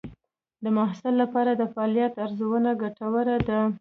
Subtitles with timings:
[0.63, 3.61] د محصل لپاره د فعالیت ارزونه ګټوره ده.